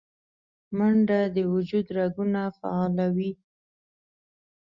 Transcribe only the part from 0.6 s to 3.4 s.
منډه د وجود رګونه فعالوي